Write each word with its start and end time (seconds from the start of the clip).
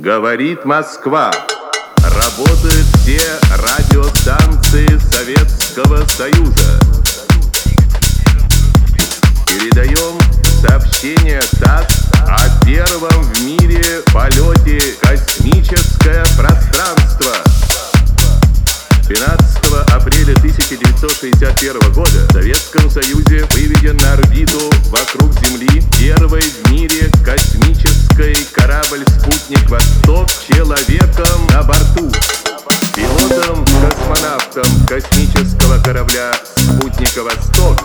Говорит 0.00 0.64
Москва. 0.64 1.30
Работают 1.98 2.86
все 3.02 3.20
радиостанции 3.50 4.88
Советского 5.12 6.06
Союза. 6.06 6.80
Передаем 9.46 10.18
сообщение 10.62 11.42
ТАСС 11.60 12.06
о 12.26 12.64
первом 12.64 13.24
в 13.24 13.44
мире 13.44 14.00
полете 14.10 14.80
космическое 15.02 16.24
пространство. 16.34 17.34
12 19.06 19.60
апреля 19.92 20.32
1961 20.38 21.92
года 21.92 22.26
в 22.26 22.32
Советском 22.32 22.88
Союзе 22.88 23.44
выведен 23.52 23.98
на 23.98 24.14
орбиту 24.14 24.70
вокруг 24.86 25.34
Земли 25.44 25.82
первый 25.98 26.40
в 26.40 26.70
мире 26.70 27.10
корабль-спутник 29.50 29.70
«Восток» 29.70 30.28
человеком 30.48 31.46
на 31.52 31.62
борту. 31.62 32.10
Пилотом, 32.94 33.64
космонавтом 33.64 34.86
космического 34.86 35.82
корабля 35.82 36.32
«Спутника 36.56 37.22
Восток» 37.22 37.78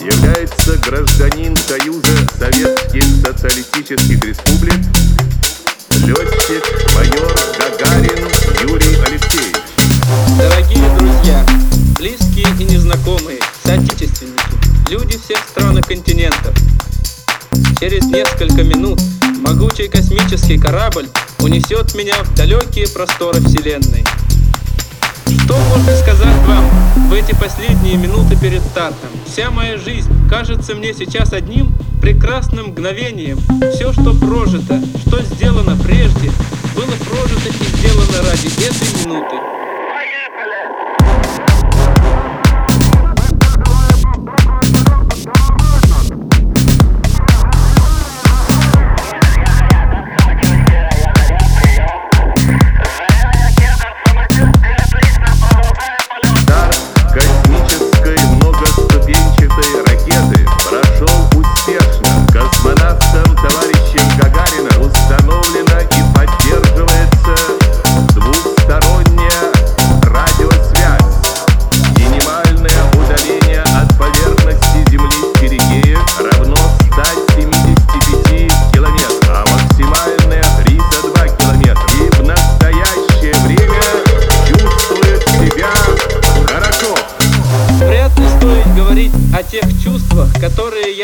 является 0.00 0.76
гражданин 0.78 1.56
Союза 1.56 2.16
Советских 2.38 3.04
Социалистических 3.24 4.24
Республик, 4.24 4.74
летчик 6.04 6.64
майор 6.94 7.34
Гагарин 7.58 8.28
Юрий 8.62 8.96
Алексеевич. 9.06 9.56
Дорогие 10.38 10.98
друзья, 10.98 11.44
близкие 11.98 12.46
и 12.58 12.64
незнакомые, 12.64 13.40
соотечественники, 13.64 14.90
люди 14.90 15.18
всех 15.18 15.38
стран 15.50 15.78
и 15.78 15.82
континентов. 15.82 16.54
Через 17.80 18.04
несколько 18.06 18.62
минут 18.62 19.00
могучий 19.50 19.88
космический 19.88 20.58
корабль 20.58 21.08
унесет 21.40 21.96
меня 21.96 22.14
в 22.22 22.34
далекие 22.36 22.86
просторы 22.86 23.40
Вселенной. 23.40 24.04
Что 25.26 25.56
можно 25.56 25.96
сказать 25.96 26.36
вам 26.46 26.70
в 27.08 27.12
эти 27.12 27.34
последние 27.34 27.96
минуты 27.96 28.36
перед 28.36 28.62
стартом? 28.62 29.10
Вся 29.26 29.50
моя 29.50 29.76
жизнь 29.76 30.08
кажется 30.28 30.76
мне 30.76 30.94
сейчас 30.94 31.32
одним 31.32 31.72
прекрасным 32.00 32.68
мгновением. 32.68 33.40
Все, 33.74 33.92
что 33.92 34.14
прожито, 34.14 34.80
что 35.04 35.20
сделано 35.22 35.76
прежде, 35.82 36.30
было 36.76 36.94
прожито 37.08 37.48
и 37.48 37.76
сделано 37.76 38.30
ради 38.30 38.46
этой 38.46 39.04
минуты. 39.04 39.34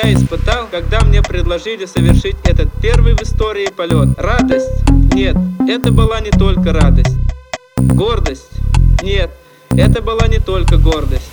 Я 0.03 0.12
испытал, 0.12 0.69
когда 0.71 1.01
мне 1.01 1.23
предложили 1.23 1.87
совершить 1.87 2.37
этот 2.45 2.69
первый 2.83 3.15
в 3.15 3.23
истории 3.23 3.69
полет. 3.75 4.11
Радость? 4.19 4.69
Нет, 5.15 5.34
это 5.67 5.91
была 5.91 6.21
не 6.21 6.31
только 6.31 6.75
радость. 6.75 7.17
Гордость? 7.79 8.51
Нет, 9.03 9.31
это 9.71 10.03
была 10.03 10.27
не 10.27 10.39
только 10.39 10.77
гордость. 10.77 11.31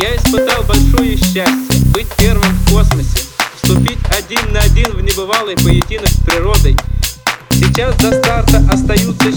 Я 0.00 0.16
испытал 0.16 0.62
большое 0.62 1.18
счастье 1.18 1.84
быть 1.92 2.06
первым 2.16 2.48
в 2.48 2.72
космосе, 2.72 3.26
вступить 3.60 3.98
один 4.16 4.54
на 4.54 4.60
один 4.60 4.90
в 4.92 5.02
небывалый 5.02 5.56
поединок 5.56 6.08
с 6.08 6.24
природой. 6.24 6.78
Сейчас 7.50 7.94
до 7.96 8.12
старта 8.22 8.66
остаются 8.72 9.30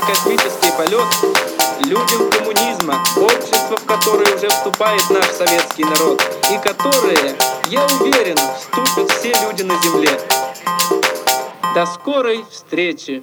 первый 0.00 0.06
космический 0.06 0.70
полет 0.76 1.04
людям 1.84 2.30
коммунизма, 2.30 3.02
общество, 3.16 3.76
в 3.76 3.84
которое 3.84 4.34
уже 4.34 4.48
вступает 4.48 5.02
наш 5.10 5.26
советский 5.26 5.84
народ, 5.84 6.22
и 6.52 6.58
которые, 6.58 7.36
я 7.66 7.84
уверен, 8.00 8.36
вступят 8.36 9.10
все 9.18 9.32
люди 9.42 9.62
на 9.62 9.80
Земле. 9.82 10.10
До 11.74 11.86
скорой 11.86 12.44
встречи! 12.50 13.22